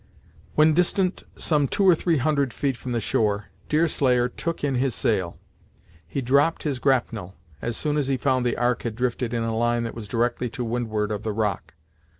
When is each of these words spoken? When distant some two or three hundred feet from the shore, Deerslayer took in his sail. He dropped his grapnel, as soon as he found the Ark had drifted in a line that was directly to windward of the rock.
When 0.55 0.73
distant 0.73 1.21
some 1.37 1.67
two 1.67 1.87
or 1.87 1.93
three 1.93 2.17
hundred 2.17 2.53
feet 2.55 2.75
from 2.75 2.91
the 2.91 2.99
shore, 2.99 3.49
Deerslayer 3.69 4.29
took 4.29 4.63
in 4.63 4.73
his 4.73 4.95
sail. 4.95 5.37
He 6.07 6.21
dropped 6.21 6.63
his 6.63 6.79
grapnel, 6.79 7.35
as 7.61 7.77
soon 7.77 7.97
as 7.97 8.07
he 8.07 8.17
found 8.17 8.43
the 8.43 8.57
Ark 8.57 8.81
had 8.81 8.95
drifted 8.95 9.31
in 9.31 9.43
a 9.43 9.55
line 9.55 9.83
that 9.83 9.93
was 9.93 10.07
directly 10.07 10.49
to 10.49 10.65
windward 10.65 11.11
of 11.11 11.21
the 11.21 11.33
rock. 11.33 11.75